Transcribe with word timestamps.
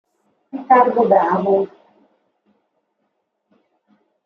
Ricardo 0.51 1.03
Bravo 1.05 1.55